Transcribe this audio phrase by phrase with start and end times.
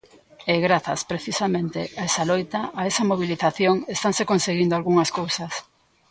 [0.53, 5.53] E grazas, precisamente, a esa loita, a esa mobilización, estanse conseguindo algunhas cousas.